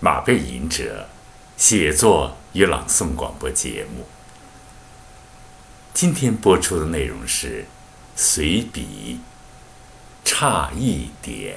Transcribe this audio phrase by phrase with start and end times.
[0.00, 1.08] 马背吟者
[1.56, 4.06] 写作与朗诵广播节目。
[5.92, 7.66] 今天播出的内容是
[8.14, 9.18] 随笔
[10.28, 11.56] 《差一点》，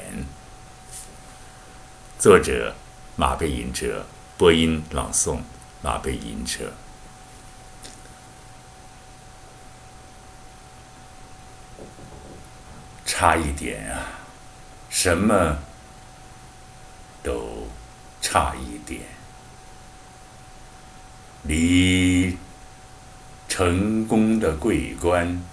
[2.18, 2.76] 作者
[3.16, 4.08] 马背吟者，
[4.40, 5.42] 播音朗诵
[5.84, 6.74] 马背吟者。
[13.06, 14.02] 差一点啊，
[14.90, 15.60] 什么
[17.22, 17.61] 都
[18.22, 19.02] 差一点，
[21.44, 22.38] 离
[23.50, 25.44] 成功的桂冠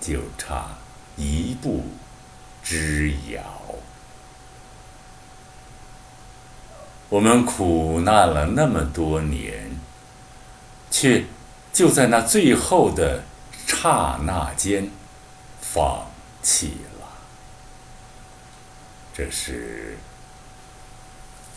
[0.00, 0.76] 就差
[1.16, 1.84] 一步
[2.62, 3.42] 之遥。
[7.08, 9.70] 我们苦难了那么多年，
[10.90, 11.24] 却
[11.72, 13.24] 就在那最后的
[13.66, 14.90] 刹那间
[15.60, 16.10] 放。
[16.42, 17.06] 弃了，
[19.12, 19.98] 这是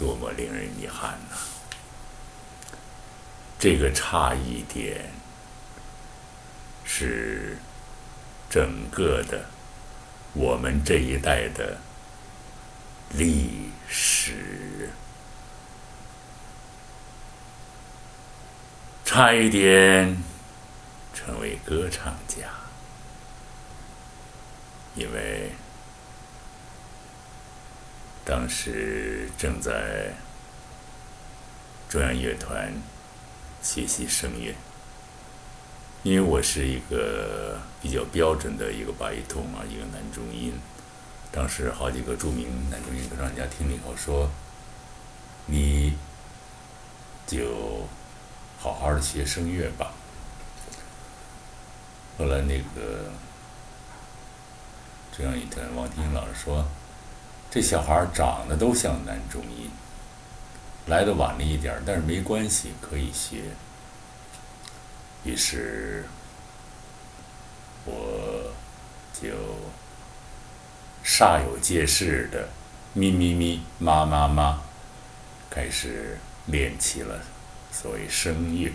[0.03, 1.37] 多么令人遗憾呐！
[3.57, 5.13] 这个差一点，
[6.83, 7.57] 是
[8.49, 9.45] 整个的
[10.33, 11.77] 我们这一代的
[13.11, 14.89] 历史，
[19.05, 20.21] 差一点
[21.13, 22.49] 成为歌唱家。
[24.95, 25.53] 因为
[28.25, 30.13] 当时正在
[31.89, 32.73] 中央乐团
[33.61, 34.55] 学习声乐，
[36.03, 40.53] 因为我是一个比较标准的一个巴伊通啊，一个男中音。
[41.31, 44.29] 当时好几个著名男中音歌唱家听了以后说
[45.47, 45.97] ：“你
[47.27, 47.87] 就
[48.59, 49.91] 好好的学声乐吧。”
[52.17, 53.11] 后来那个。
[55.15, 56.67] 中央乐团，王丁老师说
[57.53, 59.69] ：“这小孩长得都像男中音，
[60.87, 63.43] 来的晚了一点但是没关系，可以学。”
[65.23, 66.03] 于是，
[67.85, 68.51] 我
[69.13, 69.29] 就
[71.05, 72.49] 煞有介事的
[72.93, 74.63] 咪咪咪妈妈妈
[75.47, 77.21] 开始练起了
[77.71, 78.73] 所谓声乐。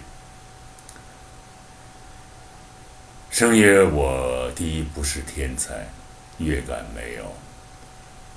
[3.29, 5.89] 声乐，我第一不是天才。
[6.39, 7.35] 乐感没有，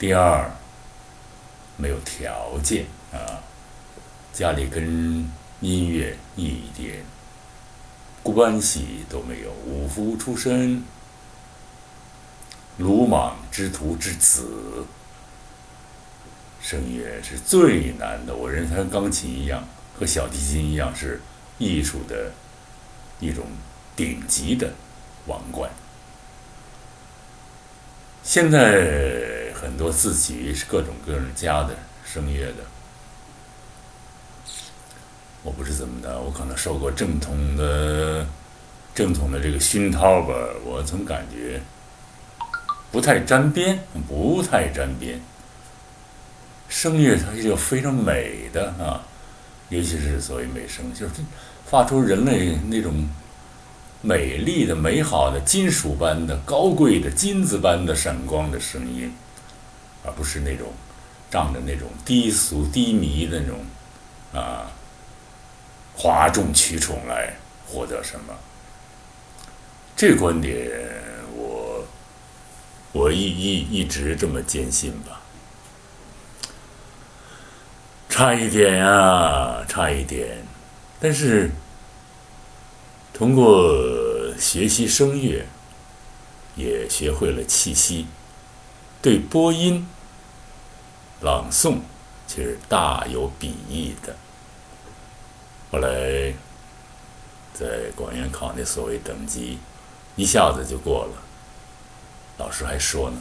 [0.02, 0.50] 第二，
[1.78, 3.38] 没有条件啊，
[4.34, 5.30] 家里跟
[5.60, 7.06] 音乐一点
[8.24, 10.84] 关系都没有，五福出身，
[12.80, 14.88] 鲁莽之徒之子，
[16.60, 18.36] 声乐是最难的。
[18.36, 19.64] 我认为它跟钢琴一样，
[20.00, 21.22] 和小提琴一样，是
[21.60, 22.32] 艺术的
[23.20, 23.46] 一种
[23.96, 24.74] 顶级的
[25.28, 25.70] 王冠。
[28.24, 29.31] 现在
[29.62, 32.64] 很多自己各种各样家的声乐的，
[35.44, 38.26] 我不知怎么的，我可能受过正统的
[38.96, 40.34] 正统的这个熏陶吧，
[40.66, 41.62] 我总感觉
[42.92, 45.22] 不太沾边，不太沾边。
[46.68, 49.06] 声乐它是非常美的啊，
[49.70, 51.14] 尤其是所谓美声，就是
[51.68, 53.08] 发出人类那种。
[54.04, 59.14] 美丽的、美好的、金属般的、高贵的、金子般的闪光的声音，
[60.04, 60.74] 而不是那种
[61.30, 63.60] 仗着那种低俗、低迷的那种
[64.34, 64.72] 啊
[65.96, 67.34] 哗众取宠来
[67.68, 68.34] 获得什么。
[69.96, 70.70] 这观点，
[71.36, 71.86] 我
[72.92, 75.22] 我一一一直这么坚信吧。
[78.10, 80.46] 差一点啊，差一点，
[81.00, 81.52] 但是。
[83.14, 85.46] 通过学习声乐，
[86.56, 88.08] 也学会了气息，
[89.00, 89.86] 对播音、
[91.22, 91.78] 朗诵
[92.28, 94.16] 其实大有裨益的。
[95.72, 96.34] 后来
[97.54, 99.60] 在广元考那所谓等级，
[100.16, 101.22] 一下子就过了。
[102.38, 103.18] 老师还说呢：“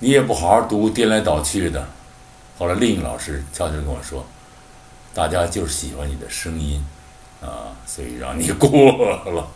[0.00, 1.86] 你也不好好读，颠来倒去的。”
[2.58, 4.24] 后来另一个老师悄悄跟我说
[5.12, 6.84] ：“大家就是喜欢你的声音。”
[7.42, 8.70] 啊，所以让你过
[9.26, 9.48] 了，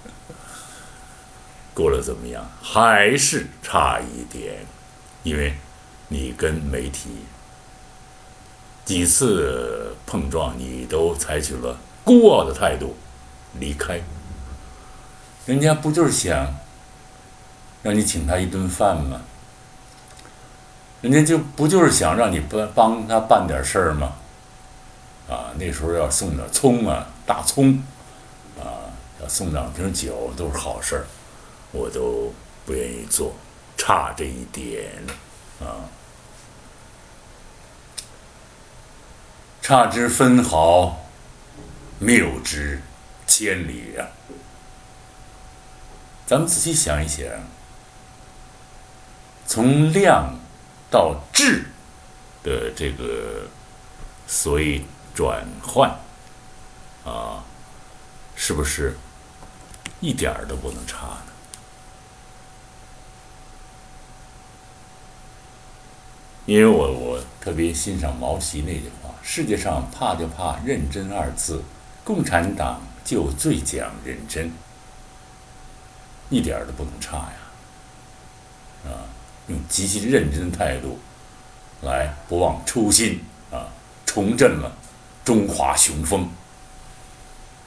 [1.72, 2.46] 过了怎么样？
[2.60, 4.66] 还是差一点，
[5.22, 5.54] 因为
[6.08, 7.08] 你跟媒体
[8.88, 12.96] 几次碰撞，你都采取了孤傲的态度
[13.60, 14.00] 离开。
[15.44, 16.54] 人家不就是想
[17.82, 19.20] 让你请他一顿饭吗？
[21.02, 24.14] 人家就不就是想让你帮帮他办点事儿吗？
[25.28, 27.08] 啊，那时候要送点葱啊。
[27.26, 27.82] 大葱，
[28.58, 28.88] 啊，
[29.20, 31.04] 要送两瓶酒都是好事儿，
[31.72, 32.32] 我都
[32.64, 33.34] 不愿意做，
[33.76, 34.90] 差这一点，
[35.60, 35.84] 啊，
[39.68, 40.96] 差之分毫，
[41.98, 42.80] 谬之
[43.26, 44.08] 千里啊！
[46.26, 47.26] 咱们仔细想一想，
[49.46, 50.38] 从量
[50.90, 51.66] 到质
[52.42, 53.46] 的这个
[54.26, 55.90] 所谓转换
[57.04, 57.44] 啊，
[58.34, 58.96] 是不是
[60.00, 61.32] 一点儿都不能差呢？
[66.46, 71.62] 因为我我特别欣赏毛主席那句话：“世界上怕就怕认真二字，
[72.02, 74.50] 共产党就最讲认真。”
[76.30, 77.34] 一点都不能差呀！
[78.86, 79.04] 啊，
[79.48, 80.98] 用极其认真的态度
[81.82, 83.20] 来不忘初心
[83.52, 83.68] 啊，
[84.06, 84.72] 重振了
[85.26, 86.22] 中华雄风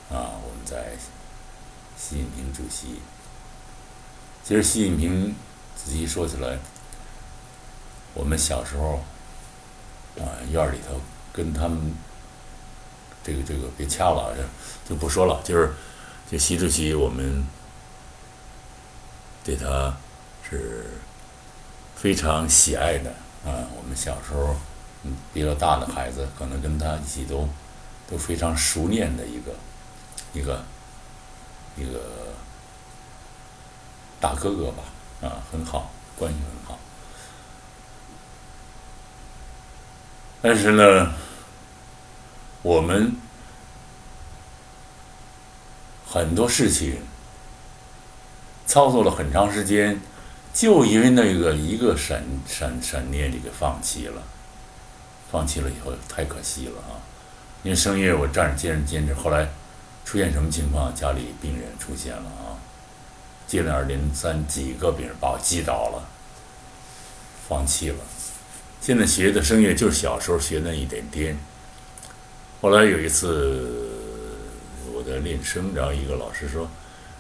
[0.10, 0.42] 啊！
[0.44, 0.94] 我们在
[1.96, 3.00] 习近平主席，
[4.44, 5.36] 其实习近平
[5.76, 6.58] 仔细说起来，
[8.16, 9.04] 我们小时候
[10.18, 11.00] 啊，院里头
[11.34, 11.94] 跟他们
[13.24, 14.36] 这个这个别掐了，
[14.88, 15.74] 就不说了，就是
[16.30, 17.44] 就习主席我们。
[19.44, 19.98] 对他
[20.48, 20.86] 是
[21.96, 23.10] 非常喜爱的
[23.44, 23.66] 啊！
[23.76, 24.56] 我们小时候，
[25.02, 27.50] 嗯，比较大的孩子可能跟他一起都
[28.08, 29.52] 都非常熟练的一个
[30.32, 30.64] 一个
[31.76, 32.00] 一个
[34.20, 34.84] 大哥哥吧，
[35.24, 36.78] 啊，很好，关系很好。
[40.42, 41.14] 但是呢，
[42.62, 43.16] 我们
[46.08, 47.02] 很多事情。
[48.68, 50.00] 操作了很长时间，
[50.54, 54.24] 就因为那个一个闪闪闪念，就给放弃了。
[55.30, 56.96] 放弃了以后太可惜了啊！
[57.64, 59.50] 因为声乐我站着坚持坚持，后来
[60.06, 60.96] 出现什么情况？
[60.96, 62.56] 家里病人出现了啊，
[63.46, 66.08] 接二连三几个病人把我击倒了，
[67.50, 67.98] 放弃了。
[68.82, 71.38] 现在学的声乐就是小时候学那一点点。
[72.60, 73.90] 后来有一次
[74.94, 76.70] 我在练声，然后一个老师说。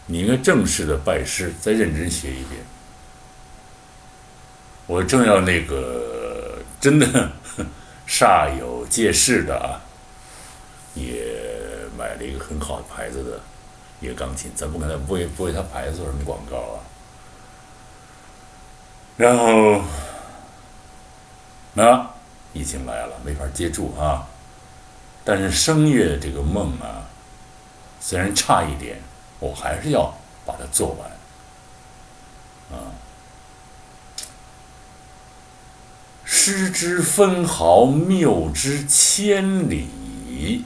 [0.07, 2.59] 你应该正式的拜师，再认真学一遍。
[4.87, 7.31] 我正要那个真的
[8.09, 9.79] 煞有介事的啊，
[10.95, 11.23] 也
[11.97, 13.39] 买了一个很好的牌子的
[14.01, 16.83] 一个钢琴，咱不可能不为不为他牌子做什么广告啊。
[19.15, 19.81] 然后，
[21.73, 22.09] 那
[22.53, 24.27] 疫情来了，没法接住啊。
[25.23, 27.09] 但是声乐这个梦啊，
[27.99, 29.01] 虽然差一点。
[29.41, 30.15] 我还是要
[30.45, 31.09] 把它做完，
[32.79, 32.93] 啊，
[36.23, 40.65] 失之分毫，谬之千里，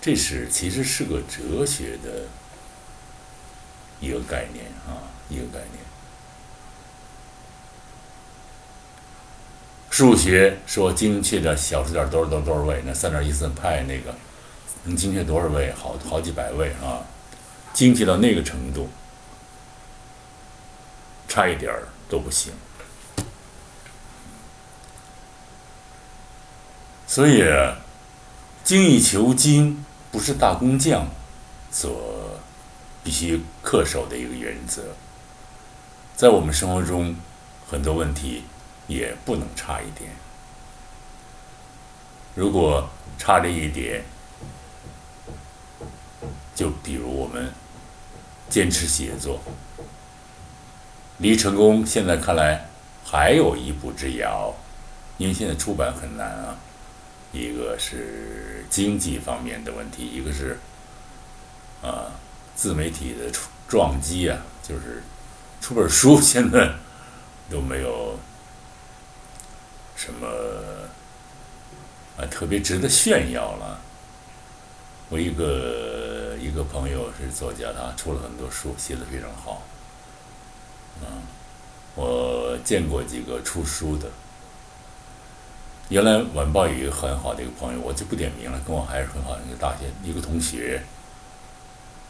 [0.00, 2.28] 这是其实是个哲学的
[4.00, 5.83] 一个概念啊，一个概念。
[9.94, 14.12] 数学说精确的小数点多少多少多少位，那三点一四派那个
[14.82, 15.72] 能精确多少位？
[15.74, 16.98] 好好几百位啊。
[17.72, 18.88] 精确到那个程度，
[21.28, 22.52] 差一点儿都不行。
[27.06, 27.44] 所以，
[28.64, 31.06] 精益求精不是大工匠
[31.70, 32.40] 所
[33.04, 34.82] 必须恪守的一个原则。
[36.16, 37.14] 在我们生活中，
[37.70, 38.42] 很多问题
[38.86, 40.10] 也不能差一点。
[42.34, 44.04] 如果差这一点，
[46.54, 47.52] 就比如我们。
[48.50, 49.40] 坚持写作，
[51.18, 52.68] 离成功现在看来
[53.04, 54.54] 还有一步之遥，
[55.16, 56.56] 因为现在出版很难啊。
[57.32, 60.60] 一个是经济方面的问题，一个是
[61.82, 62.12] 啊
[62.54, 63.32] 自媒体的
[63.66, 65.02] 撞击啊，就是
[65.60, 66.74] 出本书现在
[67.50, 68.16] 都没有
[69.96, 70.26] 什么
[72.16, 73.80] 啊特别值得炫耀了。
[75.08, 75.92] 我一个。
[76.34, 79.62] 一个朋友是作家，他出了很多书，写的非常好。
[81.00, 81.22] 嗯，
[81.94, 84.10] 我见过几个出书的。
[85.88, 90.82] 原来晚报有一个很好的一个朋友，我就不点名了，跟我还是很好的一个大学一个同学。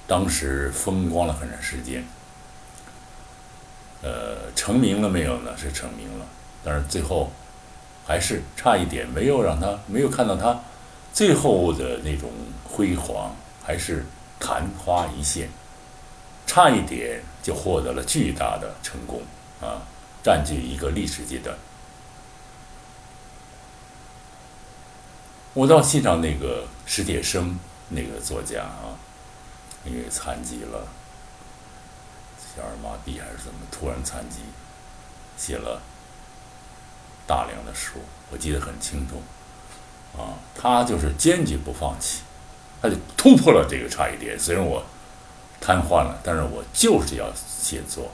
[0.08, 2.04] 当时风光了很长时间，
[4.02, 5.56] 呃，成名了没有呢？
[5.56, 6.26] 是成名了，
[6.64, 7.30] 但是最后
[8.06, 10.60] 还是差一点，没有让他没有看到他
[11.12, 12.30] 最后的那种
[12.64, 14.04] 辉煌，还是。
[14.40, 15.48] 昙花一现，
[16.44, 19.22] 差一点就获得了巨大的成功
[19.62, 19.80] 啊！
[20.22, 21.56] 占据一个历史阶段。
[25.54, 27.58] 我倒欣赏那个史铁生
[27.88, 28.98] 那个作家啊，
[29.86, 30.86] 因为残疾了，
[32.36, 34.40] 小儿麻痹还是怎么，突然残疾，
[35.38, 35.80] 写了
[37.26, 37.98] 大量的书，
[38.30, 39.22] 我记得很清楚。
[40.16, 42.20] 啊，他就是坚决不放弃，
[42.80, 44.38] 他就突破了这个差异点。
[44.38, 44.84] 虽然我
[45.60, 48.12] 瘫痪了，但是我就是要写作。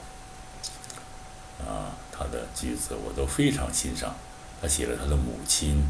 [1.59, 4.15] 啊，他的句子我都非常欣赏。
[4.59, 5.87] 他写了他的母亲，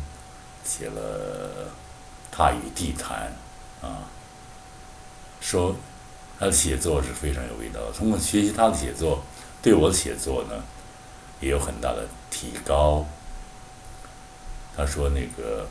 [0.65, 1.69] 写了
[2.29, 3.33] 他与地坛，
[3.81, 4.03] 啊，
[5.39, 5.75] 说
[6.39, 7.79] 他的写作是非常有味道。
[7.97, 9.23] 通过学习他的写作，
[9.61, 10.61] 对我的写作呢，
[11.41, 13.05] 也有很大的提高。
[14.77, 15.67] 他说那个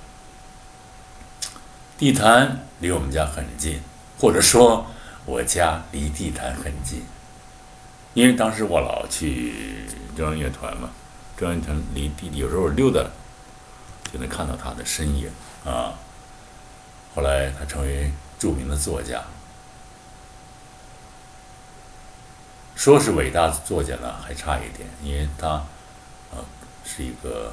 [1.96, 3.80] 地坛离我们家很近，
[4.18, 4.86] 或者说
[5.24, 7.02] 我家离地坛很近，
[8.12, 10.90] 因为当时我老去中央乐团嘛。
[11.36, 13.00] 中央乐团离地有时候溜达，
[14.12, 15.30] 就能看到他的身影
[15.64, 15.94] 啊。
[17.14, 19.22] 后来他成为著名的作家，
[22.80, 25.48] 说是伟大的作家呢，还差一点，因为他
[26.30, 26.40] 啊
[26.82, 27.52] 是一个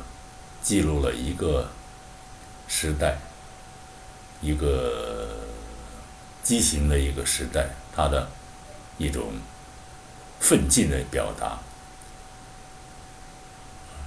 [0.62, 1.68] 记录了一个
[2.70, 3.18] 时代，
[4.40, 5.28] 一个
[6.42, 8.30] 畸形的一个时代，他的
[8.98, 9.34] 一种
[10.40, 11.60] 奋进的表达。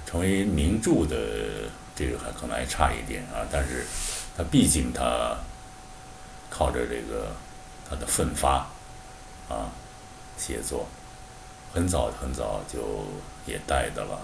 [0.07, 3.85] 成为名著的这个还可能还差一点啊，但是
[4.35, 5.37] 他毕竟他
[6.49, 7.27] 靠着这个
[7.87, 8.67] 他的奋发
[9.47, 9.69] 啊
[10.35, 10.87] 写作，
[11.73, 12.79] 很早很早就
[13.45, 14.19] 也带的了，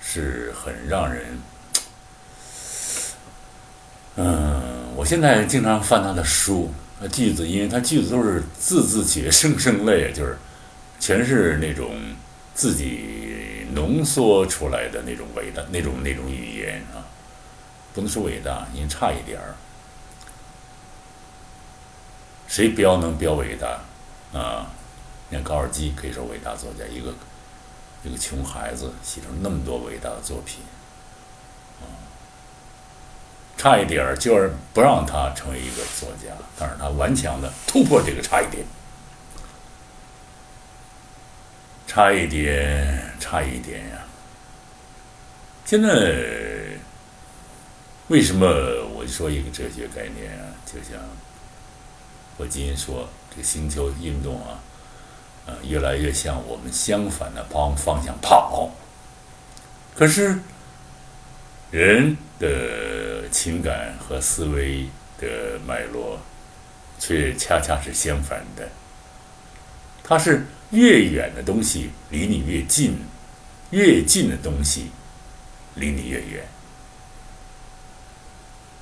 [0.00, 1.38] 是很让人
[4.16, 10.38] 嗯，我现在经常翻他的书，那句子，因为他句子都是字字血，声声泪，就是
[10.98, 11.94] 全是那种
[12.54, 13.16] 自己。
[13.74, 17.04] 浓缩出来的那种伟大，那种那种语言啊，
[17.92, 19.54] 不能说伟大，因为差一点儿。
[22.48, 23.82] 谁标能标伟大
[24.32, 24.72] 啊？
[25.30, 27.14] 你看高尔基可以说伟大作家，一个
[28.02, 30.60] 一个穷孩子写出那么多伟大的作品，
[31.80, 31.84] 啊，
[33.56, 38.64] 差一点就是不让他成为一个作家，但是他顽强的突破这个差一点。
[41.90, 44.04] 差一点，差一点呀！
[45.64, 45.88] 现在
[48.08, 48.46] 为什么
[48.94, 50.52] 我就说一个哲学概念啊？
[50.66, 51.00] 就像
[52.36, 54.60] 我今天说这个星球运动啊，
[55.48, 58.70] 呃，越来越向我们相反的方方向跑。
[59.96, 60.38] 可是
[61.70, 64.86] 人的情感和思维
[65.18, 66.20] 的脉络
[66.98, 68.68] 却恰恰是相反的，
[70.04, 70.46] 它是。
[70.70, 72.98] 越远的东西离你越近，
[73.70, 74.90] 越近的东西
[75.76, 76.46] 离你越远。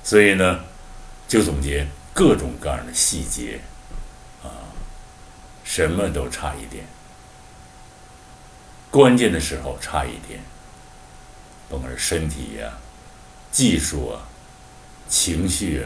[0.03, 0.65] 所以呢，
[1.25, 3.61] 就总结各种各样的细节，
[5.67, 6.85] 什么都差一点，
[8.89, 10.39] 关键的时候差一点，
[11.69, 12.71] 甭管是身体呀、
[13.51, 14.23] 技术啊、
[15.09, 15.85] 情绪啊，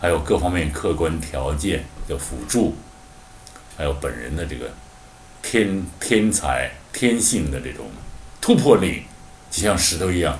[0.00, 2.74] 还有各方面客观条件的辅助。
[3.76, 4.72] 还有本人的这个
[5.42, 7.90] 天天才天性的这种
[8.40, 9.02] 突破力，
[9.50, 10.38] 就像石头一样，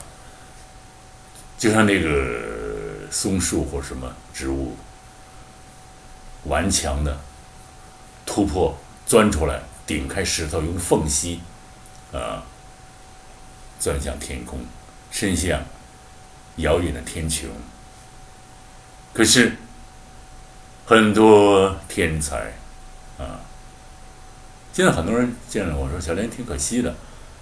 [1.58, 4.76] 就像那个松树或什么植物，
[6.44, 7.20] 顽强的
[8.26, 8.76] 突破
[9.06, 11.40] 钻出来，顶开石头，用缝隙
[12.12, 12.44] 啊
[13.78, 14.60] 钻向天空，
[15.10, 15.62] 伸向
[16.56, 17.46] 遥远的天穹。
[19.12, 19.56] 可是
[20.86, 22.52] 很多天才。
[23.16, 23.38] 啊！
[24.72, 26.92] 现在很多人见着我说：“小莲挺可惜的，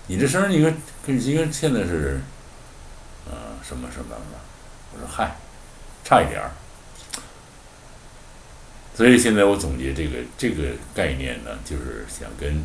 [0.06, 2.20] 你这声儿，你看，应该现在是，
[3.26, 4.20] 啊，什么什么的。”
[4.92, 5.34] 我说：“嗨，
[6.04, 6.50] 差一点儿。”
[8.94, 12.64] 所以现在我总结这个这个概念呢，就是想跟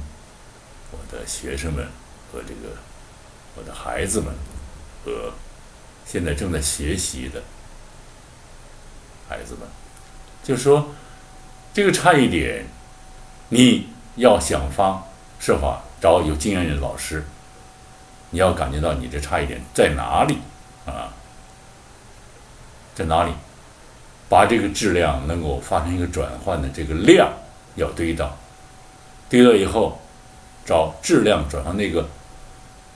[0.92, 1.88] 我的学生们
[2.32, 2.78] 和这个
[3.56, 4.34] 我的孩子们
[5.06, 5.34] 和
[6.06, 7.44] 现在正在学习的
[9.30, 9.68] 孩子们，
[10.44, 10.94] 就说
[11.74, 12.66] 这个差异点。
[13.50, 15.08] 你要想方
[15.40, 17.24] 设法找有经验的老师，
[18.32, 20.40] 你要感觉到你这差异点在哪里
[20.86, 21.14] 啊？
[22.94, 23.32] 在哪里？
[24.30, 27.32] 把这个质量能够发生一个转换的这个量
[27.76, 28.38] 要堆到，
[29.30, 30.00] 堆到以后，
[30.66, 32.08] 找质量转换那个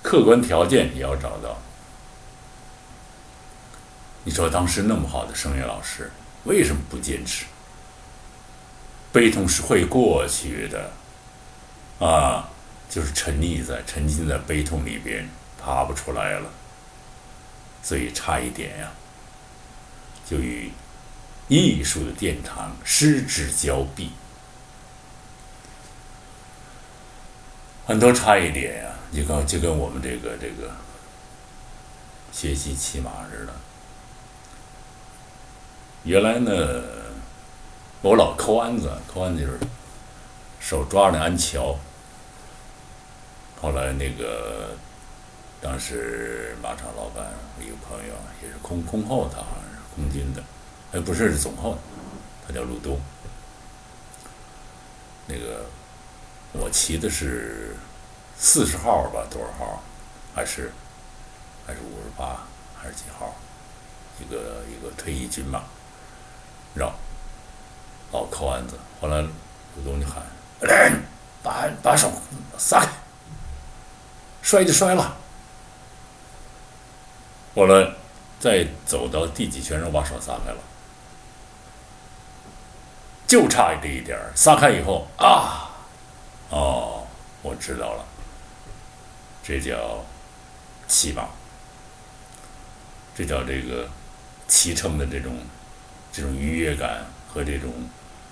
[0.02, 1.58] 客观条件也要找到。
[4.24, 6.12] 你说当时那么好的声乐老师
[6.44, 7.46] 为什么不坚持？
[9.12, 10.92] 悲痛是会过去的，
[12.00, 12.50] 啊，
[12.90, 15.30] 就是沉溺在、沉浸在悲痛里边，
[15.62, 16.50] 爬不出来了。
[17.84, 18.92] 所以差一点呀，
[20.26, 20.72] 就与
[21.60, 24.12] 艺术的殿堂失之交臂。
[27.86, 30.72] 很多差一点呀，就跟就跟我们这个这个
[32.32, 33.54] 学习骑马似的，
[36.04, 36.82] 原来呢，
[38.02, 39.60] 我老抠鞍子，抠鞍子就是
[40.62, 41.78] 手抓着那鞍桥。
[43.62, 44.70] 后来那个
[45.60, 47.26] 当时马场老板
[47.58, 50.42] 我一个朋友也是空空后，他好像是空军的，
[50.94, 51.78] 哎，不是是总后，
[52.46, 53.00] 他叫陆东。
[55.28, 55.66] 那个
[56.52, 57.76] 我骑的是
[58.38, 59.82] 四十号吧，多少号？
[60.36, 60.72] 还是
[61.66, 62.42] 还是五十八，
[62.76, 63.34] 还是几号？
[64.20, 65.64] 一个一个退役军马，
[66.74, 66.94] 绕
[68.12, 68.76] 老扣鞍子。
[69.00, 70.24] 后来陆东就喊
[71.42, 72.12] ：“把把手
[72.58, 72.92] 撒开，
[74.42, 75.18] 摔就摔了。”
[77.56, 77.94] 后来
[78.40, 80.58] 再走到第几圈，让把手撒开了。
[83.32, 85.72] 就差这一点儿，撒开以后啊，
[86.50, 87.08] 哦，
[87.42, 88.06] 我知道了，
[89.42, 90.04] 这叫
[90.86, 91.30] 骑马，
[93.16, 93.88] 这叫这个
[94.50, 95.38] 骑乘的这种
[96.12, 97.72] 这种愉悦感和这种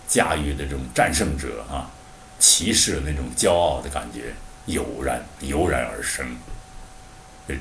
[0.05, 1.89] 驾驭的这种战胜者啊，
[2.37, 4.33] 骑士的那种骄傲的感觉
[4.65, 6.35] 油然油然而生，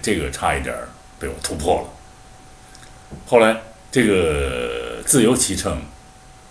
[0.03, 0.89] 这个差一点儿
[1.21, 3.17] 被我突破了。
[3.29, 5.81] 后来这个自由骑乘，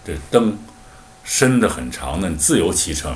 [0.06, 0.58] 这登。
[1.30, 3.14] 伸的很长的自由骑乘，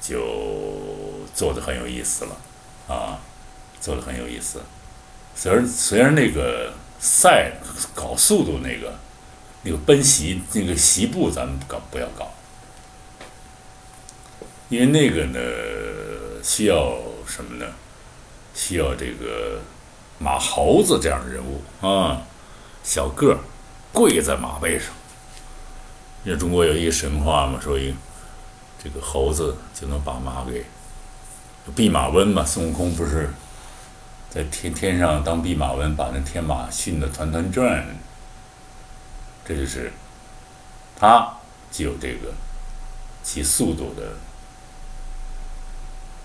[0.00, 2.36] 就做的很有意思了，
[2.86, 3.18] 啊，
[3.80, 4.62] 做的很有意思。
[5.34, 7.54] 虽然虽然那个赛
[7.96, 8.96] 搞速度那个
[9.64, 12.30] 那个奔袭那个袭步咱们搞不要搞，
[14.68, 15.40] 因为那个呢
[16.44, 17.66] 需要什么呢？
[18.54, 19.60] 需要这个
[20.20, 22.22] 马猴子这样的人物啊，
[22.84, 23.38] 小个儿
[23.92, 24.86] 跪在马背上。
[26.26, 27.94] 因为中国有一个神话嘛，说一
[28.82, 30.64] 这个猴子就能把马给
[31.76, 32.44] 弼马温嘛。
[32.44, 33.30] 孙悟空不是
[34.28, 37.86] 在天天上当弼马温，把那天马训得团团转。
[39.44, 39.92] 这就是
[40.98, 41.32] 他
[41.70, 42.34] 具有这个
[43.22, 44.14] 骑速度的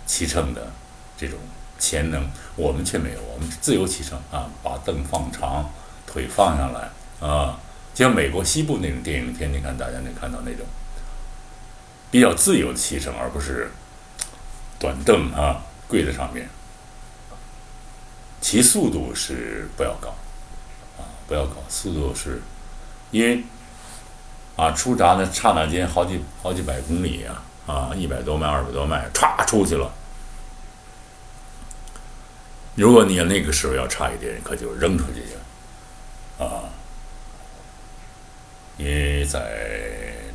[0.08, 0.72] 骑乘的
[1.16, 1.38] 这种
[1.78, 3.22] 潜能，我们却没有。
[3.32, 5.70] 我们自由骑乘啊，把凳放长，
[6.08, 7.60] 腿放下来啊。
[7.94, 10.66] 像美国西部那种电影片，你看大家能看到那种
[12.10, 13.72] 比较自由的骑乘，而不是
[14.80, 16.50] 短凳啊，跪在上面。
[18.40, 20.16] 骑速度是不要搞
[20.98, 22.42] 啊，不要搞速度是，
[23.12, 23.44] 因为
[24.56, 29.94] 啊出闸的刹那间好几好几百公里啊啊一百多迈二百多迈歘出去了。
[32.76, 36.64] 如果你要那个时候要差一点，可就扔出去去啊。
[38.82, 39.40] 因为在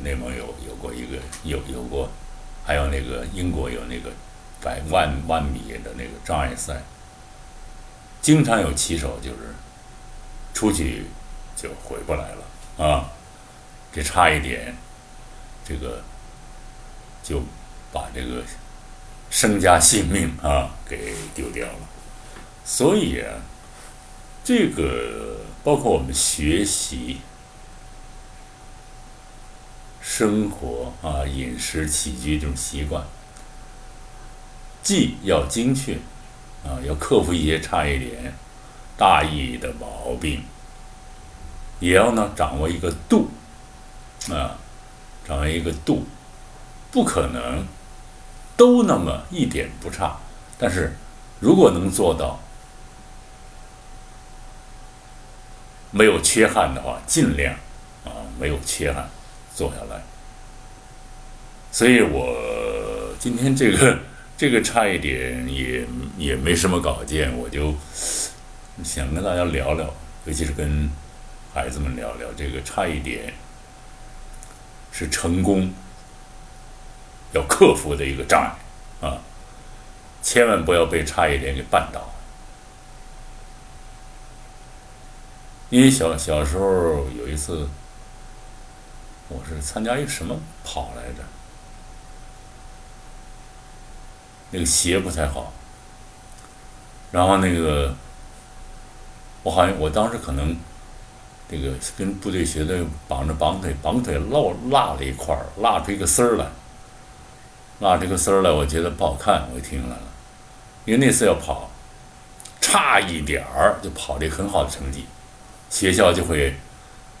[0.01, 2.09] 内蒙有有过一个有有过，
[2.65, 4.09] 还有那个英国有那个
[4.61, 6.81] 百万万米的那个障碍赛，
[8.21, 9.53] 经常有骑手就是
[10.53, 11.07] 出去
[11.57, 13.11] 就回不来了啊，
[13.91, 14.73] 这差一点，
[15.65, 16.01] 这个
[17.21, 17.41] 就
[17.91, 18.41] 把这个
[19.29, 21.79] 身家性命啊给丢掉了，
[22.63, 23.41] 所以啊，
[24.41, 27.17] 这个包括我们学习。
[30.17, 33.05] 生活啊，饮食起居这种习惯，
[34.81, 35.93] 既要精确
[36.65, 38.33] 啊，要克服一些差一点、
[38.97, 40.43] 大意的毛病，
[41.79, 43.29] 也要呢掌握一个度
[44.31, 44.57] 啊，
[45.23, 46.07] 掌握一个度，
[46.91, 47.67] 不可能
[48.55, 50.17] 都那么一点不差。
[50.57, 50.97] 但是
[51.39, 52.39] 如果能做到
[55.91, 57.53] 没有缺憾的话，尽量
[58.03, 59.07] 啊没有缺憾。
[59.57, 60.03] 坐下来，
[61.71, 63.97] 所以我今天这个
[64.37, 65.83] 这个差一点也
[66.15, 67.73] 也没什么稿件，我就
[68.83, 69.91] 想跟大家聊聊，
[70.25, 70.87] 尤其是跟
[71.55, 73.33] 孩子们聊聊这个差一点
[74.91, 75.73] 是成功
[77.31, 78.39] 要克服的一个障
[79.01, 79.17] 碍啊，
[80.21, 82.13] 千万不要被差一点给绊倒，
[85.71, 87.67] 因为小小时候有一次。
[89.29, 91.23] 我是参加一个什么跑来着？
[94.49, 95.51] 那个鞋不太好，
[97.11, 97.93] 然后那个
[99.43, 100.55] 我好像我当时可能
[101.49, 106.45] 这个跟部队学的绑着绑腿，绑腿落落了一块儿，落出一个丝儿来，
[107.79, 110.03] 落这个丝儿来，我觉得不好看，我就停下来了。
[110.85, 111.69] 因为那次要跑，
[112.61, 115.05] 差一点儿就跑了一个很好的成绩，
[115.69, 116.55] 学校就会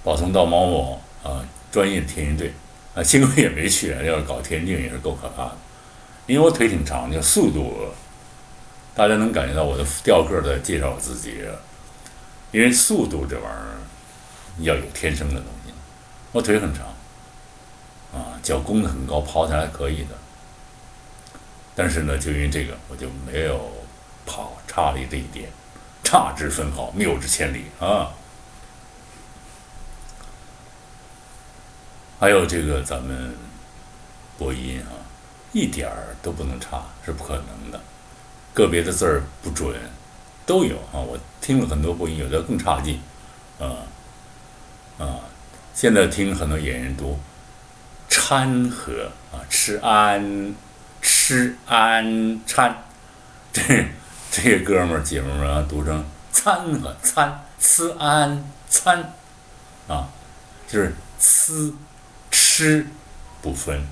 [0.01, 1.45] 保送到某某啊。
[1.71, 2.53] 专业田径队，
[2.95, 3.91] 啊，幸亏也没去。
[3.91, 5.57] 要是搞田径也是够可怕的，
[6.25, 7.89] 因为我腿挺长，就速度，
[8.95, 11.43] 大家能感觉到我的掉个儿在介绍我自己。
[12.51, 13.43] 因为速度这玩
[14.59, 15.73] 意儿，要有天生的东西。
[16.31, 16.85] 我腿很长，
[18.13, 20.15] 啊，脚弓子很高，跑起来还可以的。
[21.75, 23.69] 但是呢，就因为这个，我就没有
[24.25, 25.49] 跑，差了这一点，
[26.03, 28.09] 差之分毫，谬之千里啊。
[32.19, 33.35] 还有这个咱们
[34.37, 34.93] 播音啊，
[35.51, 37.79] 一点儿都不能差，是不可能的。
[38.53, 39.75] 个别的字儿不准
[40.45, 42.99] 都有啊，我听了很多播音，有的更差劲，
[43.59, 43.85] 啊
[44.97, 45.19] 啊。
[45.73, 47.19] 现在听很多演员读
[48.09, 50.55] “掺和”啊，“吃安”。
[50.99, 52.83] 吃安掺，
[53.53, 53.61] 这
[54.31, 59.13] 这哥们儿姐们们啊，读成掺和餐，吃安掺，
[59.87, 60.09] 啊，
[60.67, 61.73] 就是吃
[62.57, 62.87] 吃
[63.39, 63.85] 不分，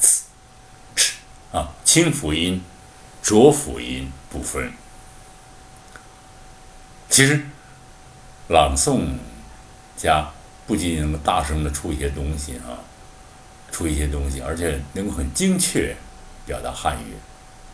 [0.00, 0.22] 吃
[0.96, 1.12] 吃
[1.52, 2.60] 啊，清辅音、
[3.22, 4.72] 浊辅音不分。
[7.08, 7.46] 其实
[8.48, 9.18] 朗诵
[9.96, 10.32] 家
[10.66, 12.82] 不仅能大声的出一些东西啊。
[13.70, 15.94] 出一些东西，而且能够很精确
[16.44, 17.14] 表达汉语，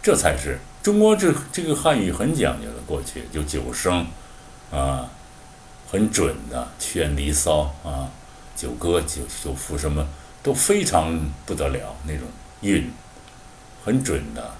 [0.02, 2.74] 这才是中国这这个汉语很讲究的。
[2.86, 4.06] 过去就九声，
[4.70, 5.08] 啊，
[5.90, 8.10] 很准的《劝离骚》啊，
[8.58, 10.04] 《九歌》《九九赋》什么
[10.42, 11.16] 都非常
[11.46, 12.26] 不得了，那种
[12.62, 12.90] 韵
[13.84, 14.50] 很准的。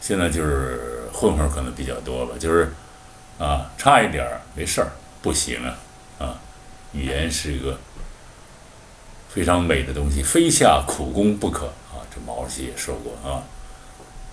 [0.00, 2.72] 现在就是混混可能比较多吧，就是
[3.38, 5.78] 啊，差一点儿没事儿，不行啊，
[6.18, 6.40] 啊，
[6.92, 7.78] 语言是一个。
[9.28, 12.00] 非常美的东西，非下苦功不可啊！
[12.10, 13.44] 这毛主席也说过啊，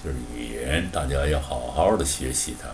[0.01, 2.69] 就是语言，大家要好好的学习它。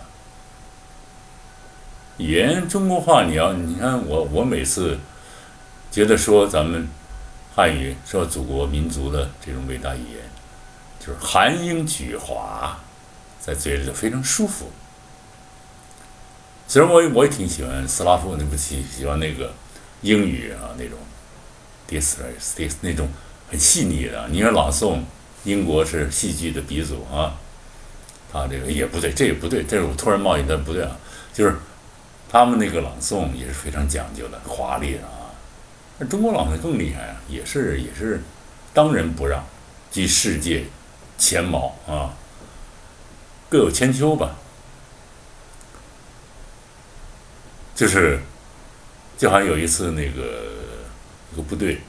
[2.22, 4.98] 语言，中国话，你要你看我，我每次
[5.90, 6.88] 觉得说咱们
[7.54, 10.22] 汉语，说祖国民族的这种伟大语言，
[11.00, 12.78] 就是含英举华，
[13.40, 14.70] 在嘴里头非常舒服。
[16.66, 19.52] 其实我我也挺喜欢斯拉夫，那部戏喜欢那个
[20.02, 20.96] 英语啊那种。
[21.88, 22.16] dis
[22.80, 23.06] 那种
[23.50, 25.00] 很细腻的，你看朗诵，
[25.44, 27.36] 英国是戏剧的鼻祖啊，
[28.32, 30.96] 他这个也不对，这也不对，这是我突然冒一的不对啊，
[31.34, 31.56] 就是
[32.32, 35.30] 他们那个朗诵也是非常讲究的，华丽的啊，
[35.98, 38.22] 那中国朗诵更厉害啊，也是也是
[38.74, 39.44] 当仁不让，
[39.92, 40.64] 居世界
[41.18, 42.14] 前茅啊，
[43.48, 44.34] 各有千秋吧，
[47.74, 48.18] 就是
[49.16, 50.50] 就好像有一次那个。
[51.32, 51.80] 一个部队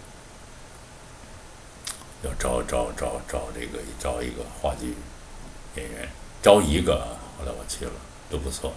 [2.24, 4.96] 要招招招招这个招一个话剧
[5.76, 6.08] 演员，
[6.42, 6.96] 招一个。
[7.38, 7.92] 后来我去了，
[8.30, 8.74] 都不错。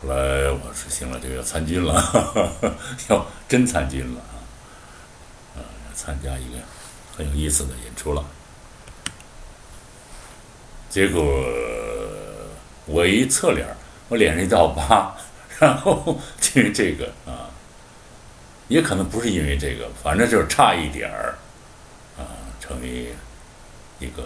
[0.00, 2.54] 后来我说行了，这个要参军了，
[3.10, 4.38] 要真参军了啊！
[5.56, 5.60] 啊，
[5.94, 6.58] 参加一个
[7.16, 8.24] 很有意思的演出了。
[10.88, 11.22] 结果
[12.86, 13.66] 我一侧脸，
[14.08, 15.16] 我脸上一道疤，
[15.58, 17.50] 然后就这个啊。
[18.68, 21.38] 也可能不是因为这个，反正就是差一点儿，
[22.18, 22.22] 啊，
[22.60, 23.14] 成为
[23.98, 24.22] 一个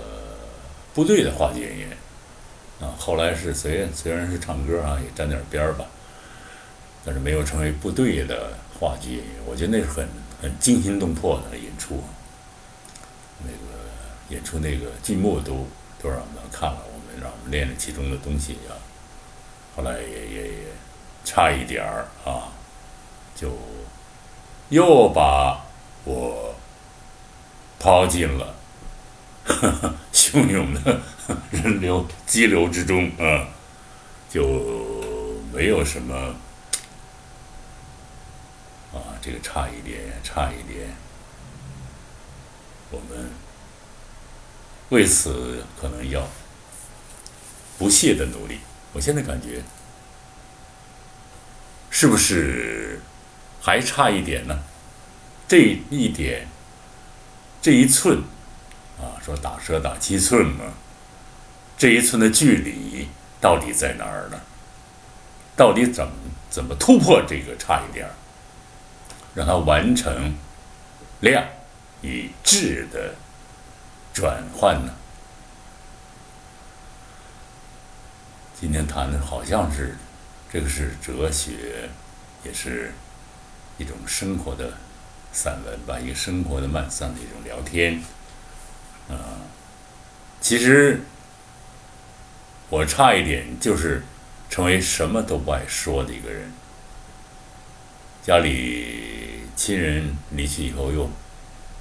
[0.93, 1.97] 部队的话剧演员，
[2.83, 5.87] 啊，后来是虽虽然是唱歌啊，也沾点边儿吧，
[7.05, 9.35] 但是没有成为部队的话剧演员。
[9.47, 10.07] 我觉得那是很
[10.43, 12.03] 很惊心动魄的演出，
[13.45, 13.89] 那个
[14.29, 15.67] 演出那个剧目都
[16.03, 18.75] 都让我们看了，我们让我们练了其中的东西啊。
[19.77, 20.59] 后来也也也
[21.25, 22.53] 差一点儿啊，
[23.37, 23.51] 就。
[24.69, 25.67] 又把
[26.05, 26.55] 我
[27.79, 28.55] 抛进了
[30.13, 31.01] 汹涌的
[31.51, 33.49] 人流激流之中啊，
[34.31, 36.15] 就没有什么
[38.93, 40.89] 啊，这个差一点，差一点，
[42.91, 43.31] 我们
[44.91, 46.29] 为此可能要
[47.79, 48.59] 不懈的努力。
[48.93, 49.63] 我现在感觉，
[51.91, 53.01] 是不是？
[53.65, 54.59] 还差一点呢，
[55.47, 55.57] 这
[55.89, 56.49] 一点，
[57.63, 58.25] 这一寸，
[59.25, 60.65] 说打蛇打七寸嘛，
[61.79, 63.09] 这一寸的距离
[63.41, 64.41] 到底在哪儿呢？
[65.57, 66.13] 到底怎么
[66.51, 68.13] 怎么突破这个差一点儿，
[69.35, 70.35] 让它完成
[71.21, 71.45] 量
[72.01, 73.15] 与质的
[74.13, 74.93] 转换呢？
[78.59, 79.97] 今天谈的好像是
[80.53, 81.89] 这个是哲学，
[82.45, 82.93] 也是。
[83.79, 84.75] 一种生活的
[85.33, 88.01] 散文吧，一个生活的漫散的一种聊天，
[89.09, 89.41] 啊，
[90.41, 91.01] 其实
[92.69, 94.03] 我差一点就是
[94.49, 96.53] 成为什么都不爱说的一个人。
[98.23, 101.11] 家里亲人离去以后，又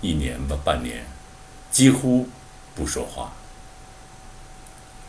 [0.02, 1.06] 一年吧，半年，
[1.70, 2.28] 几乎
[2.76, 3.32] 不说话。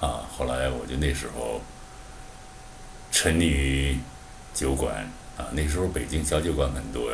[0.01, 1.63] 啊，后来我就那时候
[3.11, 3.97] 沉溺于
[4.53, 5.47] 酒馆啊。
[5.53, 7.11] 那时候北京小酒馆很多，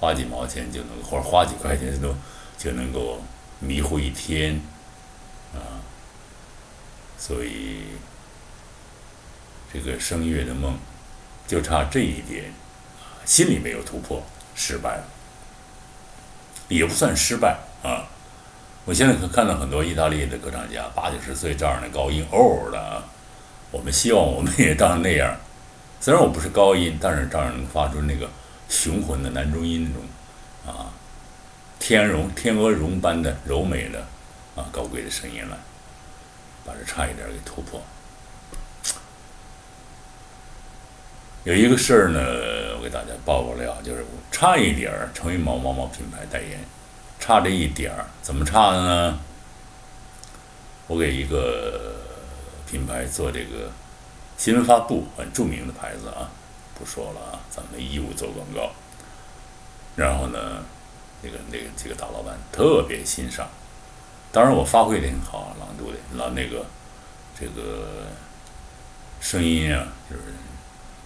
[0.00, 2.14] 花几毛钱就能，或者花几块钱都
[2.56, 3.22] 就能够
[3.60, 4.60] 迷糊一天
[5.54, 5.80] 啊。
[7.18, 7.82] 所以
[9.72, 10.78] 这个声乐的梦
[11.46, 12.52] 就差这一点，
[13.24, 14.22] 心里没有突破，
[14.54, 15.04] 失败了，
[16.68, 18.06] 也不算失败啊。
[18.84, 23.04] 我现在可看到很多意大利的歌唱家，八九十岁照样的高音哦的啊。
[23.70, 25.36] 我们希望我们也当那样，
[26.00, 28.30] 虽然我不是高音，但是照样能发出那个
[28.68, 30.08] 雄浑的男中音那种，
[31.88, 34.06] 天容天鹅绒般的柔美的
[34.54, 35.56] 啊高贵的声音来，
[36.62, 37.80] 把这差一点给突破。
[41.44, 42.20] 有一个事儿呢，
[42.76, 46.60] 我给大家爆个料，就是差一点儿成为某某某品牌代言。
[47.18, 49.18] 差这一点儿，怎么差的呢？
[50.88, 51.94] 我给一个
[52.70, 53.70] 品牌做这个
[54.36, 56.28] 新闻发布，很著名的牌子啊，
[56.78, 58.72] 不说了啊，咱们义务做广告。
[59.96, 60.62] 然后呢，
[61.22, 63.48] 那个那个这个大老板特别欣赏，
[64.32, 66.66] 当然我发挥的很好，朗读的，朗那个
[67.38, 68.06] 这个
[69.20, 70.22] 声音啊，就是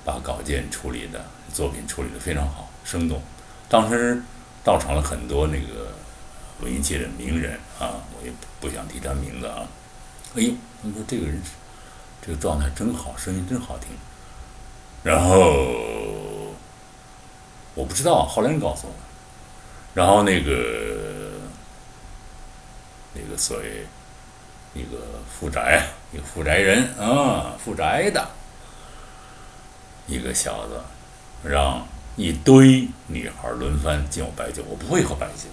[0.05, 3.21] 把稿件处理的作品处理的非常好，生动。
[3.69, 4.23] 当时
[4.63, 5.93] 到场了很多那个。
[6.61, 9.67] 文艺界的名人啊，我也不想提他名字啊。
[10.37, 11.43] 哎呦，你说这个人，
[12.25, 13.89] 这个状态真好，声音真好听。
[15.03, 15.35] 然后
[17.75, 18.95] 我不知道，后来人告诉我。
[19.95, 20.53] 然后那个
[23.15, 23.87] 那个所谓
[24.75, 28.27] 一个富宅，一个富宅人啊，富宅的
[30.07, 30.81] 一个小子，
[31.45, 35.49] 让一堆女孩轮番敬我白酒，我不会喝白酒。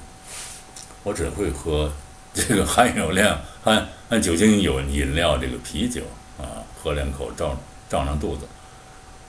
[1.04, 1.92] 我只会喝
[2.34, 6.02] 这个含有量含含酒精有饮料这个啤酒
[6.38, 7.58] 啊，喝两口胀
[7.90, 8.46] 胀上肚子，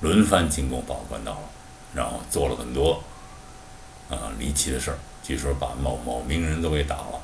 [0.00, 1.48] 轮番进贡把我关到了，
[1.94, 3.02] 然后做了很多
[4.10, 7.20] 啊离奇的事儿，据说把某某名人都给打了。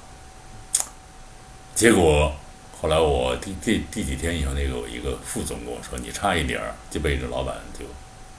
[1.74, 2.32] 结果
[2.80, 7.84] 后来我第第第几天以后，那个一个副总跟我说：“你差一点儿就被这老板就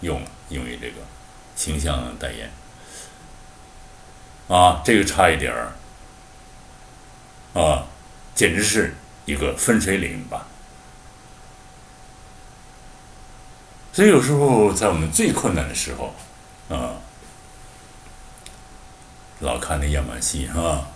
[0.02, 0.96] 用了，因为这个
[1.56, 2.52] 形象代言
[4.48, 5.74] 啊，这个差一点儿。”
[7.54, 7.88] 啊，
[8.36, 8.94] 简直是
[9.26, 10.46] 一个分水岭吧！
[13.92, 16.14] 所以有时候在我们最困难的时候，
[16.70, 17.02] 啊，
[19.40, 20.88] 老看那样板戏啊，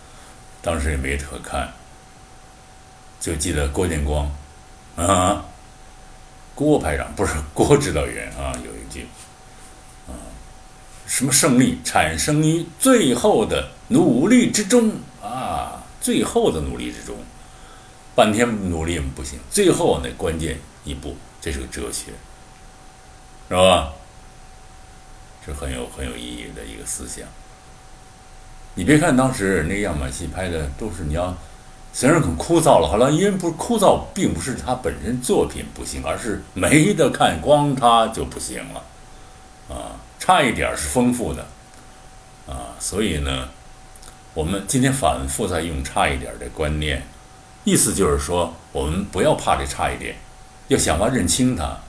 [0.62, 1.74] 当时也没特看，
[3.20, 4.32] 就记得郭建光
[4.96, 5.46] 啊，
[6.56, 9.08] 郭排长不是郭指导员啊，有一句
[10.08, 10.14] 啊，
[11.06, 15.78] 什么胜利产生于最后的努力之中啊。
[16.02, 17.16] 最后的努力之中，
[18.16, 22.06] 半天努力不行，最后那关键一步，这是个哲学，
[23.48, 23.94] 是吧？
[25.46, 27.28] 是很有很有意义的一个思想。
[28.76, 31.36] 你别看当时那个样板戏拍的都是你要，
[31.94, 38.84] 虽然很枯燥了，好了，因为不是枯燥，并不是他本身作品不行，而是没得看，光他就不行了，
[39.70, 41.46] 啊，差一点是丰富的，
[42.48, 43.50] 啊，所以呢。
[44.34, 47.06] 我们今天反复在用“差一点”的观念，
[47.66, 50.16] 意思就是说，我们不要怕这差一点，
[50.70, 51.80] 要想法认清它，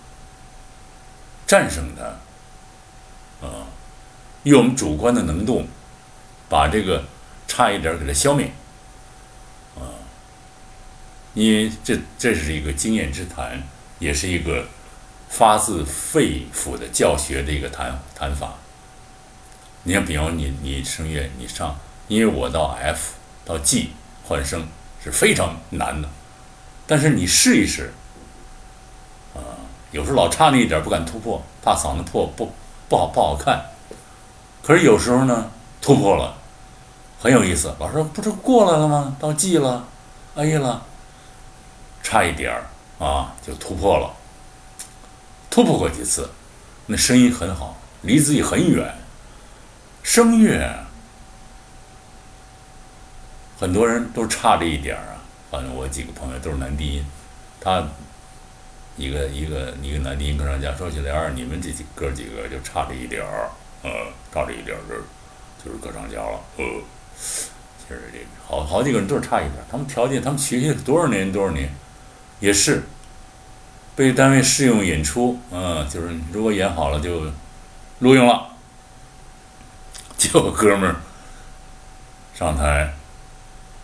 [1.47, 3.62] 战胜它，啊，
[4.42, 5.68] 用我们主观的能动，
[6.53, 7.03] 把这个
[7.49, 8.53] 差一点给它消灭，
[9.75, 9.88] 啊，
[11.33, 13.62] 因为这这是一个经验之谈，
[13.99, 14.67] 也是一个
[15.31, 18.53] 发自肺腑的教学的一个谈谈法。
[19.85, 21.75] 你像，比方你你声乐，你上。
[22.09, 23.15] 因为我到 F
[23.47, 23.93] 到 G
[24.25, 24.69] 换声
[25.03, 26.09] 是非常难的，
[26.87, 27.95] 但是你试一试，
[29.35, 29.41] 啊，
[29.91, 32.53] 有时候老差那一点不敢突破，怕嗓子破不
[32.91, 33.71] 不好不好看。
[34.62, 36.42] 可是有时候呢，突破了，
[37.23, 37.73] 很有意思。
[37.79, 39.17] 老师不是过来了吗？
[39.21, 39.87] 到 G 了
[40.35, 40.83] ，A 了，
[42.03, 42.67] 差一点儿
[42.99, 44.13] 啊就突破了。
[45.49, 46.29] 突破过几次，
[46.87, 48.93] 那声音很好，离自己很远，
[50.03, 50.69] 声乐。
[53.61, 57.07] 很多人都差这一点儿啊，反正我几个朋友都是男低音，
[57.61, 57.87] 他
[58.97, 63.49] 一个一个一个男低音歌唱家说起来，你们这几哥几个就差这一点儿，
[63.85, 63.91] 呃，
[64.35, 65.03] 差这一点儿就是
[65.65, 66.65] 就是歌唱家了，呃，
[67.79, 71.75] 其实这好好几个人都是差一点，他们条件他们学习多少年多少年，
[72.41, 72.83] 也是
[73.95, 77.23] 被单位试用演出，嗯，就是如果演好了就
[78.01, 78.49] 录用了，
[80.19, 80.97] 就哥们儿
[82.35, 82.95] 上台。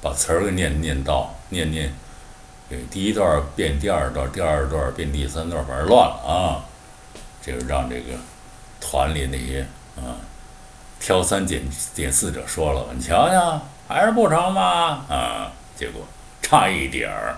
[0.01, 1.92] 把词儿给念念到，念念，
[2.70, 6.64] 给第一段变第二段，第二段变第三段，反正乱了啊！
[7.42, 8.16] 就让这个
[8.81, 10.14] 团里那些啊
[11.00, 11.62] 挑三拣
[11.94, 16.06] 拣四者说了：“你瞧瞧，还是不成吗？”啊，结果
[16.42, 17.37] 差一点儿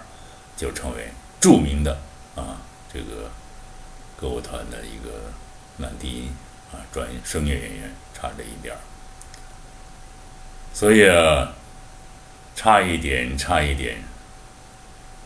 [0.56, 1.08] 就成为
[1.40, 1.98] 著名的
[2.36, 2.56] 啊
[2.92, 3.30] 这个
[4.20, 5.32] 歌舞团的一个
[5.76, 6.36] 男低音
[6.72, 8.78] 啊专业声乐演员，差这一点儿。
[10.72, 11.52] 所以啊，
[12.54, 14.02] 差一点，差一点，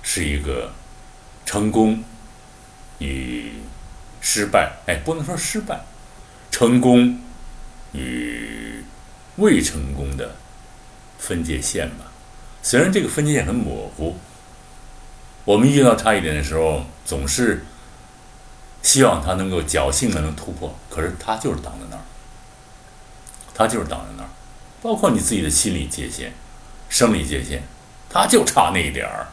[0.03, 0.73] 是一个
[1.47, 2.03] 成功
[2.99, 3.61] 与
[4.21, 5.81] 失败，哎，不能说失败，
[6.51, 7.21] 成功
[7.95, 8.85] 与
[9.37, 10.37] 未成功的
[11.19, 12.13] 分界线吧。
[12.63, 14.17] 虽然这个分界线很模糊，
[15.47, 17.65] 我们遇到差一点的时候，总是
[18.83, 22.03] 希望他能够侥幸的能突破，可是他就是挡在那儿，
[23.55, 24.29] 他就是挡在那儿。
[24.83, 26.35] 包括你自己的心理界限、
[26.91, 27.63] 生理界限，
[28.11, 29.29] 他就差那一点儿，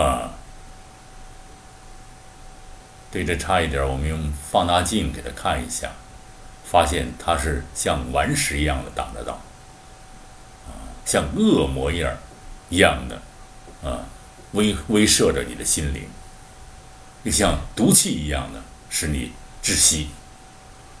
[0.00, 0.32] 啊。
[3.12, 5.90] 对这差一点，我们用放大镜给他看一下，
[6.70, 9.42] 发现他是像顽石一样的挡着道，
[10.68, 12.16] 啊，像恶魔一样
[12.68, 13.20] 一样的，
[13.82, 14.06] 啊，
[14.52, 16.04] 威威慑着你的心灵，
[17.24, 20.10] 就像毒气一样的使你窒息。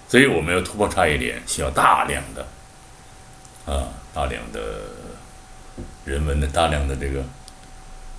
[0.08, 2.46] 所以我们要突破差一点，需要大量的。
[3.66, 4.60] 啊，大量的
[6.04, 7.22] 人文的大量的这个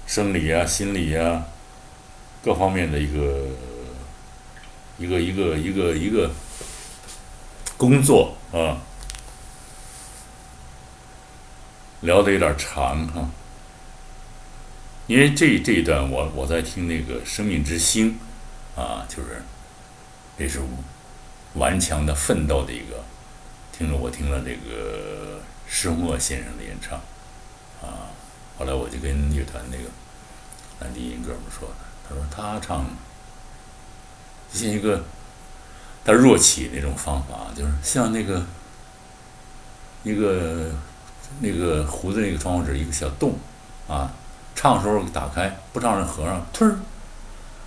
[0.07, 1.43] 生理啊、心理啊
[2.41, 3.47] 各方面的一个
[4.97, 6.31] 一个一个一个一个
[7.81, 8.77] 工作啊，
[12.01, 13.27] 聊的有点长哈，
[15.07, 18.19] 因为这这一段我我在听那个《生命之星》
[18.79, 19.41] 啊，就是
[20.37, 20.61] 也是
[21.55, 23.03] 顽强的奋斗的一个。
[23.75, 26.99] 听了我听了这个施墨先生的演唱，
[27.81, 28.13] 啊，
[28.59, 29.85] 后来我就跟乐团那个
[30.79, 31.67] 男低音哥们说，
[32.07, 32.85] 他说他唱
[34.53, 35.03] 像一个
[36.03, 38.43] 他弱起那种方法，就是像那个
[40.03, 40.71] 一个
[41.39, 43.35] 那个胡子那个窗户纸一个小洞，
[43.87, 44.11] 啊，
[44.55, 46.75] 唱的时候打开，不唱时合上，突儿，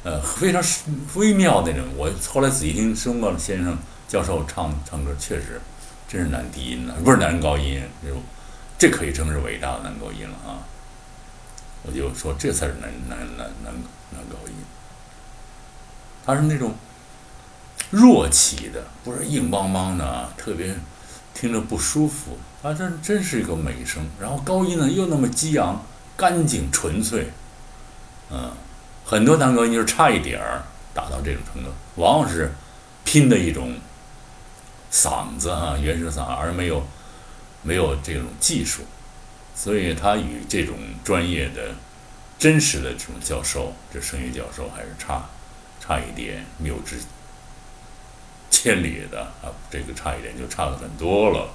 [0.02, 0.62] 呃，非常
[1.14, 1.84] 微妙那种。
[1.96, 5.60] 我后来仔细听施洪鄂先生教授唱唱歌，确实。
[6.06, 8.10] 真是男低音呢，不是男高音，就
[8.78, 10.62] 这可以称是伟大的男高音了啊！
[11.82, 13.74] 我就说这才是男男男男
[14.12, 14.54] 男高音，
[16.24, 16.74] 他是那种
[17.94, 20.74] 弱起的，不是硬邦邦的，特别
[21.32, 22.38] 听着不舒服。
[22.62, 24.04] 啊，这真是一个美声。
[24.20, 25.84] 然后高音呢又那么激昂、
[26.16, 27.30] 干净、纯粹，
[28.30, 28.50] 嗯，
[29.04, 32.52] 很多男高音就是差一点儿达到这种程度，往往是
[33.04, 33.74] 拼的一种。
[34.92, 36.86] 嗓子啊，原声嗓，而没有
[37.62, 38.82] 没有这种技术，
[39.52, 41.74] 所以他与这种专业的、
[42.38, 45.24] 真实的这种教授，这声乐教授还是差
[45.80, 47.00] 差一点，谬之
[48.54, 49.50] 千里的啊！
[49.70, 51.50] 这个差一点就差了很多了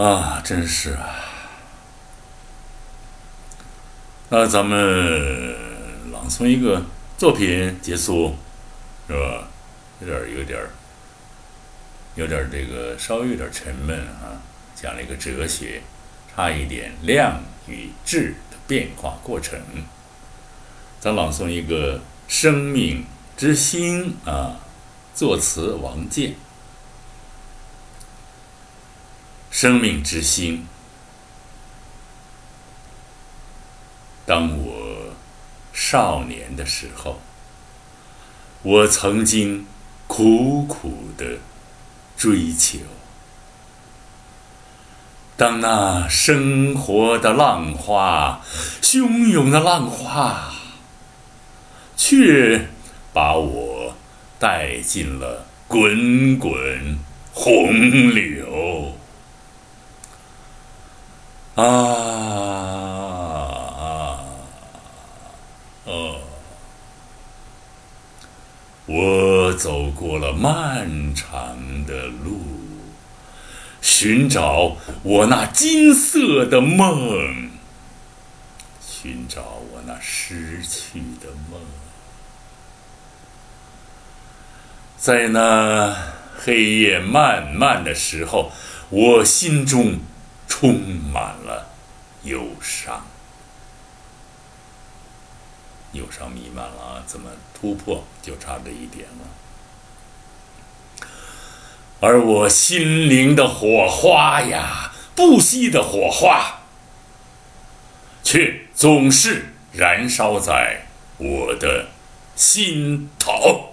[0.00, 0.40] 啊！
[0.44, 1.16] 真是啊！
[4.28, 6.84] 那咱们朗诵一个
[7.18, 8.36] 作品结束。
[9.06, 9.48] 是吧？
[10.00, 10.58] 有点，有点，
[12.14, 14.40] 有点这个，稍微有点沉闷啊。
[14.74, 15.82] 讲了一个哲学，
[16.34, 19.60] 差一点量与质的变化过程。
[21.00, 23.06] 咱朗诵一个《生命
[23.36, 24.56] 之心》啊，
[25.14, 26.30] 作词王健，
[29.50, 30.58] 《生命之心》。
[34.26, 35.14] 当我
[35.72, 37.20] 少年的时候。
[38.66, 39.66] 我曾经
[40.06, 41.36] 苦苦的
[42.16, 42.78] 追求，
[45.36, 48.40] 当那生活的浪花，
[48.80, 50.53] 汹涌的浪花，
[51.96, 52.68] 却
[53.12, 53.94] 把我
[54.38, 56.98] 带进了滚滚
[57.32, 58.96] 洪流
[61.54, 61.64] 啊！
[68.86, 71.56] 我走过了漫长
[71.86, 72.42] 的路，
[73.80, 77.50] 寻找我那金色的梦，
[78.86, 79.40] 寻找
[79.72, 81.60] 我那失去的梦。
[85.04, 85.94] 在那
[86.34, 88.50] 黑夜漫漫的时候，
[88.88, 89.98] 我心中
[90.48, 90.80] 充
[91.12, 91.68] 满了
[92.22, 93.06] 忧伤。
[95.92, 101.06] 忧伤弥漫了，怎么突破就差这一点了。
[102.00, 106.60] 而我心灵的火花呀，不息的火花，
[108.22, 110.86] 却总是燃烧在
[111.18, 111.88] 我的
[112.34, 113.63] 心头。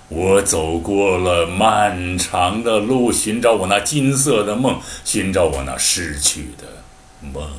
[0.07, 6.83] 我走过了漫长的路，寻找我那金色的梦，寻找我那失去的
[7.21, 7.49] 梦。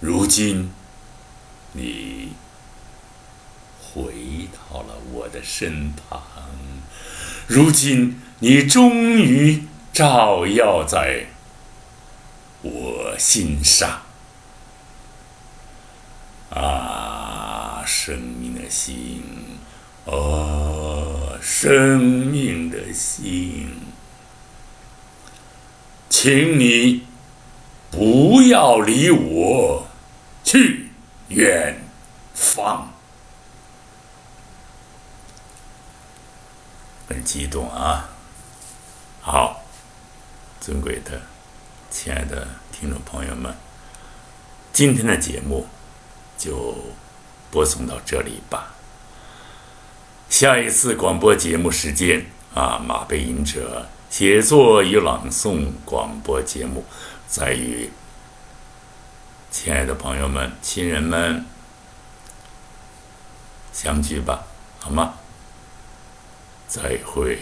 [0.00, 0.70] 如今，
[1.72, 2.34] 你
[3.80, 4.12] 回
[4.52, 6.22] 到了我的身旁。
[7.46, 11.28] 如今，你终于照耀在
[12.60, 14.02] 我心上。
[16.50, 19.22] 啊，生命的心，
[20.04, 23.68] 哦，生命的心，
[26.08, 27.04] 请你
[27.90, 29.86] 不要离我
[30.44, 30.90] 去
[31.28, 31.78] 远
[32.34, 32.92] 方。
[37.08, 38.08] 很激动啊！
[39.20, 39.64] 好，
[40.60, 41.20] 尊贵的、
[41.90, 43.54] 亲爱的听众朋友们，
[44.72, 45.66] 今天的节目。
[46.36, 46.76] 就
[47.50, 48.74] 播送到这里吧。
[50.28, 56.84] 下一次广播节目时间啊，马背吟者写作与朗诵广播节目，
[57.28, 57.90] 再与
[59.50, 61.44] 亲爱的朋友们、亲人们
[63.72, 64.44] 相聚吧，
[64.80, 65.14] 好吗？
[66.66, 67.38] 再会。